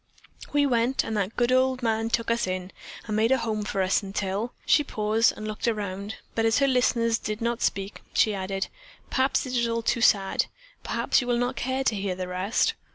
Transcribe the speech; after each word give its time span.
"We 0.51 0.65
went, 0.65 1.03
and 1.03 1.15
that 1.15 1.37
good 1.37 1.83
man 1.83 2.09
took 2.09 2.31
us 2.31 2.47
in, 2.47 2.71
and 3.05 3.15
made 3.15 3.31
a 3.31 3.37
home 3.37 3.63
for 3.63 3.83
us 3.83 4.01
until" 4.01 4.51
she 4.65 4.83
paused 4.83 5.31
and 5.37 5.47
looked 5.47 5.67
around, 5.67 6.15
but 6.33 6.43
as 6.43 6.57
her 6.57 6.67
listeners 6.67 7.19
did 7.19 7.39
not 7.39 7.61
speak, 7.61 8.01
she 8.15 8.33
added: 8.33 8.65
"Perhaps 9.11 9.43
this 9.43 9.55
is 9.55 9.67
all 9.67 9.83
too 9.83 10.01
sad, 10.01 10.47
perhaps 10.83 11.21
you 11.21 11.27
will 11.27 11.37
not 11.37 11.55
care 11.55 11.83
to 11.83 11.95
hear 11.95 12.15
the 12.15 12.27
rest." 12.27 12.73